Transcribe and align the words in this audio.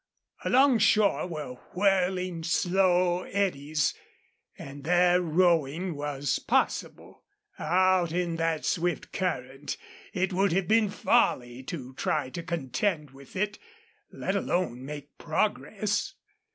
Along 0.43 0.79
shore 0.79 1.27
were 1.27 1.57
whirling, 1.75 2.43
slow 2.43 3.21
eddies, 3.21 3.93
and 4.57 4.83
there 4.83 5.21
rowing 5.21 5.93
was 5.95 6.39
possible. 6.39 7.21
Out 7.59 8.11
in 8.11 8.37
that 8.37 8.65
swift 8.65 9.11
current 9.11 9.77
it 10.11 10.33
would 10.33 10.53
have 10.53 10.67
been 10.67 10.89
folly 10.89 11.61
to 11.65 11.93
try 11.93 12.31
to 12.31 12.41
contend 12.41 13.11
with 13.11 13.35
it, 13.35 13.59
let 14.11 14.35
alone 14.35 14.83
make 14.83 15.15
progress. 15.19 16.15